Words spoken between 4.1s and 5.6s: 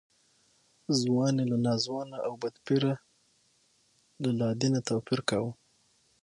له لادینه توپیر کاوه.